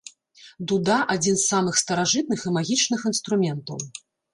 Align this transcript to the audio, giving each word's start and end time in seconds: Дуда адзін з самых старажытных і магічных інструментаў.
Дуда 0.71 0.97
адзін 1.17 1.37
з 1.39 1.45
самых 1.53 1.75
старажытных 1.85 2.39
і 2.49 2.59
магічных 2.59 3.09
інструментаў. 3.15 3.91